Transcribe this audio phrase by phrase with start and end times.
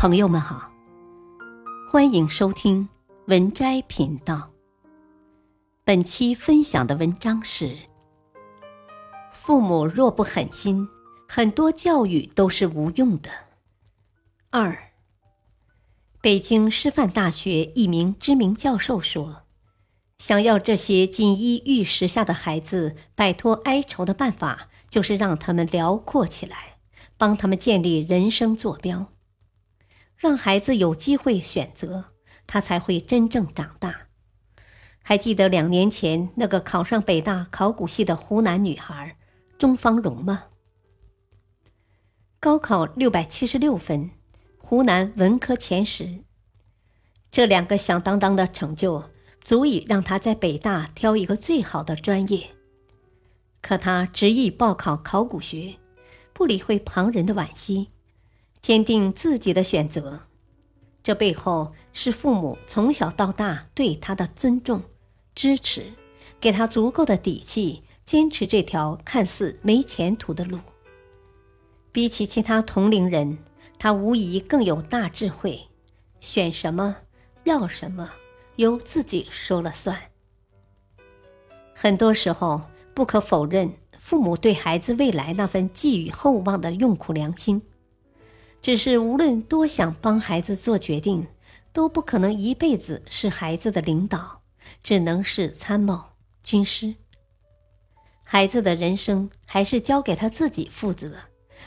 [0.00, 0.72] 朋友们好，
[1.86, 2.88] 欢迎收听
[3.26, 4.50] 文摘频道。
[5.84, 7.76] 本期分享的文章是：
[9.30, 10.88] 父母若不狠心，
[11.28, 13.28] 很多教育都是无用的。
[14.48, 14.74] 二，
[16.22, 19.42] 北京师范大学一名知名教授说
[20.16, 26.78] ：“想要这些锦衣玉食下的孩子摆脱哀愁的办法，就是让他们辽阔起来，
[27.18, 29.08] 帮他们建立人生坐标。”
[30.20, 32.04] 让孩子有机会选择，
[32.46, 34.08] 他才会真正长大。
[35.02, 39.16] 还记得两年前那个考上北大考古系的湖南女孩
[39.58, 40.44] 钟芳蓉吗？
[42.38, 44.10] 高考六百七十六分，
[44.58, 46.22] 湖南文科前十。
[47.30, 49.02] 这两个响当当的成就，
[49.42, 52.46] 足以让她在北大挑一个最好的专业。
[53.62, 55.76] 可她执意报考考古学，
[56.34, 57.88] 不理会旁人的惋惜。
[58.60, 60.20] 坚定自己的选择，
[61.02, 64.82] 这背后是父母从小到大对他的尊重、
[65.34, 65.92] 支持，
[66.38, 70.58] 给他足够的底气，坚持这条看似没前途的路。
[71.90, 73.38] 比起其他同龄人，
[73.78, 75.68] 他无疑更有大智慧，
[76.20, 76.98] 选什么、
[77.44, 78.10] 要什么，
[78.56, 79.98] 由自己说了算。
[81.74, 82.60] 很多时候，
[82.92, 87.62] 不可否认，父母对孩子未来那份寄予厚望的用苦良心。
[88.62, 91.26] 只是无论多想帮孩子做决定，
[91.72, 94.42] 都不可能一辈子是孩子的领导，
[94.82, 96.00] 只能是参谋、
[96.42, 96.94] 军师。
[98.22, 101.16] 孩子的人生还是交给他自己负责，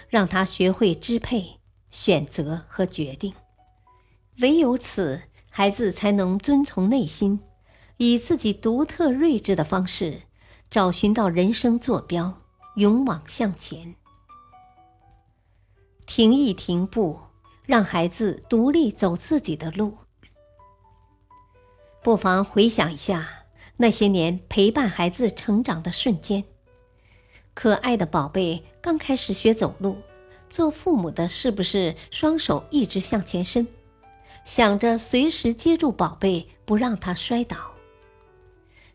[0.07, 3.33] 让他学会支配、选择和决定。
[4.39, 7.39] 唯有此，孩子才能遵从内心，
[7.97, 10.21] 以自己独特睿智的方式，
[10.69, 12.39] 找寻到人生坐标，
[12.75, 13.95] 勇往向前。
[16.15, 17.19] 停一停步，
[17.65, 19.97] 让孩子独立走自己的路。
[22.03, 23.27] 不妨回想一下
[23.77, 26.43] 那些年陪伴孩子成长的瞬间。
[27.55, 29.97] 可爱的宝贝刚开始学走路，
[30.51, 33.65] 做父母的是不是双手一直向前伸，
[34.45, 37.57] 想着随时接住宝贝，不让他摔倒？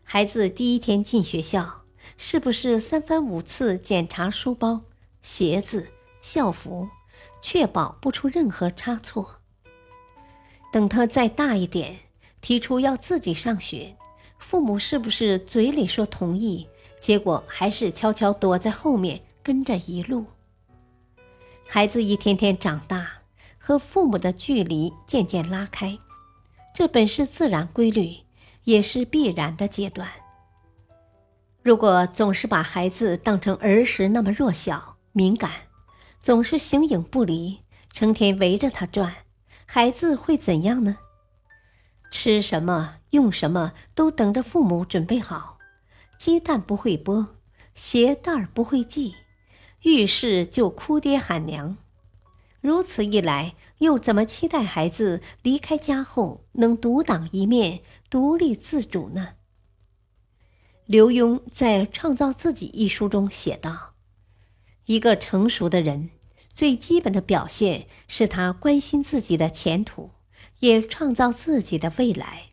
[0.03, 1.81] 孩子第一天进学校，
[2.15, 4.79] 是不是三番五次检查书包、
[5.21, 5.85] 鞋子、
[6.21, 6.87] 校服？
[7.41, 9.35] 确保不出任何差错。
[10.71, 11.97] 等他再大一点，
[12.41, 13.95] 提出要自己上学，
[14.37, 16.67] 父母是不是嘴里说同意，
[16.99, 20.25] 结果还是悄悄躲在后面跟着一路？
[21.67, 23.07] 孩子一天天长大，
[23.57, 25.97] 和父母的距离渐渐拉开，
[26.73, 28.17] 这本是自然规律，
[28.63, 30.07] 也是必然的阶段。
[31.61, 35.51] 如果总是把孩子当成儿时那么弱小、敏感，
[36.19, 37.59] 总是形影不离，
[37.91, 39.15] 成天围着他转，
[39.65, 40.97] 孩子会怎样呢？
[42.11, 45.57] 吃什么、用什么都等着父母准备好，
[46.17, 47.27] 鸡蛋不会剥，
[47.73, 49.15] 鞋带儿不会系，
[49.83, 51.77] 遇事就哭爹喊娘。
[52.61, 59.35] 如此一来，又怎么期待孩子离开家后能独当一面、独立自主呢？
[60.85, 63.88] 刘墉在《创造自己》一书中写道。
[64.89, 66.09] 一个成熟的人，
[66.51, 70.09] 最基本的表现是他关心自己的前途，
[70.61, 72.45] 也创造自己的未来。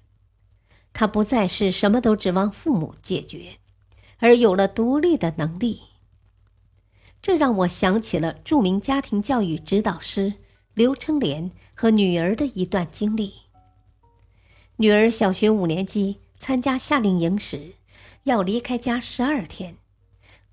[0.93, 3.57] 他不再是什么都指望父母解决，
[4.19, 5.81] 而有了独立的能力。
[7.23, 10.35] 这让我想起了著名家庭教育指导师
[10.75, 13.33] 刘春莲和女儿的一段经历。
[14.77, 17.77] 女儿小学五年级参加夏令营时，
[18.25, 19.79] 要离开家十二天。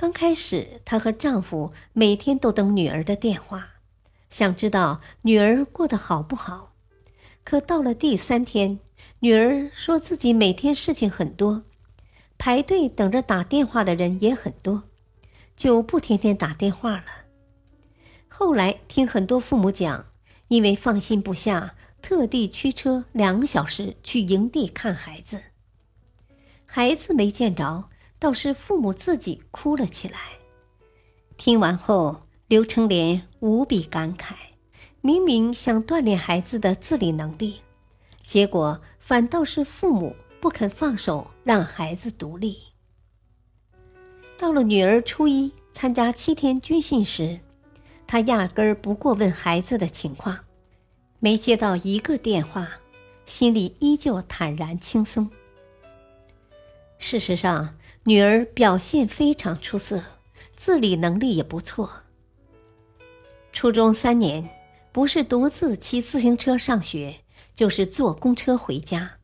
[0.03, 3.75] 刚开始，她和丈夫每天都等女儿的电话，
[4.29, 6.73] 想知道女儿过得好不好。
[7.45, 8.81] 可到了第三天，
[9.19, 11.63] 女儿说自己每天事情很多，
[12.37, 14.83] 排队等着打电话的人也很多，
[15.55, 17.05] 就不天天打电话了。
[18.27, 20.07] 后来听很多父母讲，
[20.49, 25.39] 因为放心不下，特地驱车两个小时去营地看孩子，
[26.65, 27.87] 孩子没见着。
[28.23, 30.17] 倒是父母自己哭了起来。
[31.35, 34.33] 听完后，刘成莲无比感慨：
[35.01, 37.59] 明明想锻炼孩子的自理能力，
[38.25, 42.57] 结果反倒是父母不肯放手让孩子独立。
[44.37, 47.37] 到了女儿初一参加七天军训时，
[48.07, 50.39] 他压根儿不过问孩子的情况，
[51.19, 52.69] 没接到一个电话，
[53.25, 55.29] 心里依旧坦然轻松。
[57.03, 60.01] 事实上，女儿表现非常出色，
[60.55, 61.91] 自理能力也不错。
[63.51, 64.49] 初中三年，
[64.93, 67.17] 不是独自骑自行车上学，
[67.53, 69.17] 就是坐公车回家，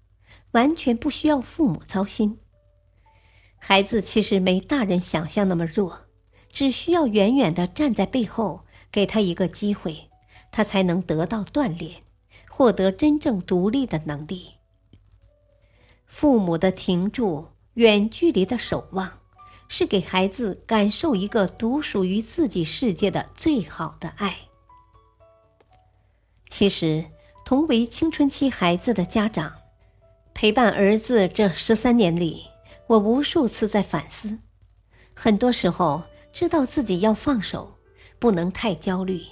[0.51, 2.39] 完全不需要父母操心。
[3.57, 6.01] 孩子其实没大人想象那么弱，
[6.51, 10.09] 只需要远远的站在背后，给他一个机会，
[10.51, 12.01] 他才能得到锻炼，
[12.49, 14.55] 获得真正独立的能力。
[16.05, 17.47] 父母的停住、
[17.79, 19.19] 远距离的守望，
[19.69, 24.35] 是给孩子感受一个独属于自己世界的最好的爱。
[26.49, 27.05] 其实，
[27.45, 29.53] 同为青春期孩子的家长，
[30.33, 32.47] 陪伴儿子这十三年里，
[32.87, 34.39] 我无数次在反思。
[35.13, 36.03] 很多时候，
[36.33, 37.77] 知道自己要放手，
[38.19, 39.23] 不能太焦虑，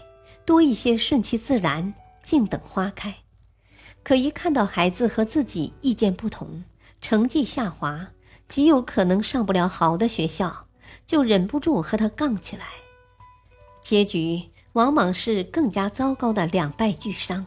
[0.46, 3.14] 多一些顺其自然，静等花开。
[4.04, 6.64] 可一看到孩子和自己意见不同，
[7.02, 8.10] 成绩下滑，
[8.48, 10.68] 极有可能上不了好的学校，
[11.06, 12.66] 就忍不住和他杠起来，
[13.82, 17.46] 结局往往是更加糟糕的两败俱伤。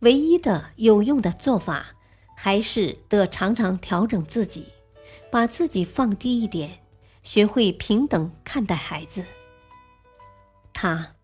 [0.00, 1.94] 唯一的有用的做法。
[2.40, 4.66] 还是得常常调整自己，
[5.28, 6.78] 把自己放低一点，
[7.24, 9.24] 学会平等看待孩子。
[10.72, 11.16] 他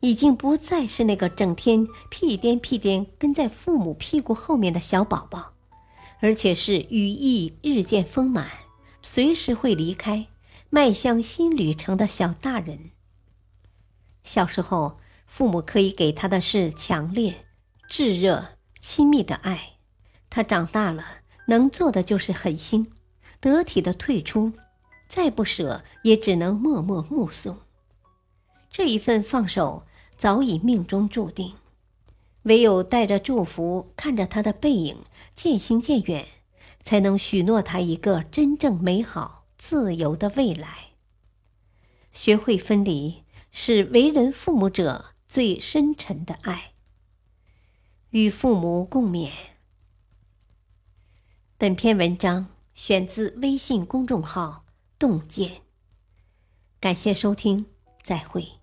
[0.00, 5.52] 已经不再是那个整天屁颠屁颠跟在父母屁股后面的小宝宝，
[6.20, 8.48] 而且是羽翼日渐丰满，
[9.02, 10.26] 随时会离开，
[10.70, 12.90] 迈向新旅程的小大人。
[14.24, 17.46] 小时候，父母可以给他的是强烈、
[17.88, 19.74] 炙热、亲密的爱。
[20.28, 21.04] 他长大了，
[21.46, 22.92] 能做的就是狠心、
[23.40, 24.52] 得体的退出，
[25.08, 27.58] 再不舍也只能默默目送。
[28.70, 29.86] 这一份放手
[30.18, 31.54] 早已命中注定，
[32.48, 35.04] 唯有带着祝福，看着他的背影
[35.34, 36.26] 渐行渐远，
[36.82, 40.92] 才能许诺他一个真正美好、自由的未来。
[42.10, 43.22] 学会分离，
[43.52, 46.72] 是为人父母者最深沉的爱。
[48.10, 49.30] 与父母共勉。
[51.58, 54.64] 本篇文章选自微信公众号
[54.98, 55.60] “洞见”，
[56.80, 57.66] 感谢收听，
[58.02, 58.57] 再会。